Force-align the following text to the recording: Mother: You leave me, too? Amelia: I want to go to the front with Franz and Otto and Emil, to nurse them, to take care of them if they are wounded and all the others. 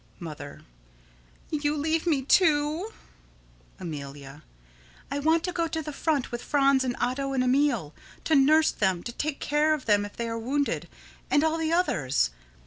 Mother: 0.19 0.63
You 1.51 1.77
leave 1.77 2.07
me, 2.07 2.23
too? 2.23 2.91
Amelia: 3.79 4.41
I 5.11 5.19
want 5.19 5.43
to 5.43 5.51
go 5.51 5.67
to 5.67 5.79
the 5.83 5.93
front 5.93 6.31
with 6.31 6.41
Franz 6.41 6.83
and 6.83 6.95
Otto 6.99 7.33
and 7.33 7.43
Emil, 7.43 7.93
to 8.23 8.33
nurse 8.33 8.71
them, 8.71 9.03
to 9.03 9.11
take 9.11 9.39
care 9.39 9.75
of 9.75 9.85
them 9.85 10.03
if 10.03 10.15
they 10.17 10.27
are 10.27 10.39
wounded 10.39 10.89
and 11.29 11.43
all 11.43 11.59
the 11.59 11.71
others. 11.71 12.31